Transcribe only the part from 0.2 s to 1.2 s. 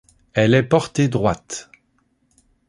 Elle est portée